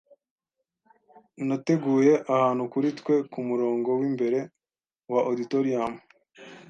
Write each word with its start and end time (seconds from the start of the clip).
Nateguye 1.47 2.13
ahantu 2.35 2.63
kuri 2.73 2.89
twe 2.99 3.15
kumurongo 3.31 3.89
wimbere 3.99 4.39
wa 5.11 5.19
auditorium. 5.29 5.93